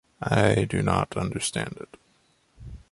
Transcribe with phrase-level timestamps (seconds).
[0.31, 1.95] I do not understand it.